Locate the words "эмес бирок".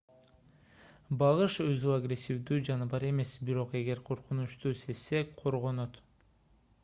3.11-3.77